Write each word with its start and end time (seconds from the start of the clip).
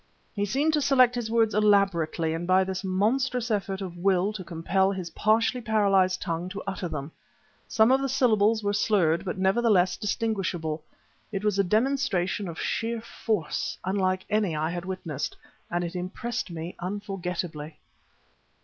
He 0.33 0.45
seemed 0.45 0.73
to 0.73 0.81
select 0.81 1.13
his 1.13 1.29
words 1.29 1.53
elaborately 1.53 2.33
and 2.33 2.47
by 2.47 2.63
this 2.63 2.83
monstrous 2.83 3.51
effort 3.51 3.81
of 3.81 3.95
will 3.97 4.33
to 4.33 4.43
compel 4.43 4.91
his 4.91 5.11
partially 5.11 5.61
paralyzed 5.61 6.19
tongue 6.23 6.49
to 6.49 6.63
utter 6.65 6.87
them. 6.87 7.11
Some 7.67 7.91
of 7.91 8.01
the 8.01 8.09
syllables 8.09 8.63
were 8.63 8.73
slurred; 8.73 9.23
but 9.23 9.37
nevertheless 9.37 9.97
distinguishable. 9.97 10.83
It 11.31 11.43
was 11.45 11.59
a 11.59 11.63
demonstration 11.63 12.47
of 12.47 12.59
sheer 12.59 12.99
Force 12.99 13.77
unlike 13.85 14.25
any 14.27 14.55
I 14.55 14.71
had 14.71 14.85
witnessed, 14.85 15.37
and 15.69 15.83
it 15.83 15.95
impressed 15.95 16.49
me 16.49 16.75
unforgettably. 16.79 17.77